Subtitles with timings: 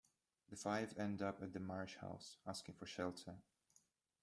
[0.49, 3.35] The five end up at the Marsh house, asking for shelter.